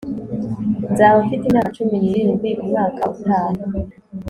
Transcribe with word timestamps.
nzaba 0.91 1.15
mfite 1.23 1.43
imyaka 1.45 1.73
cumi 1.75 1.95
n'irindwi 2.01 2.49
umwaka 2.63 3.01
utaha 3.13 3.51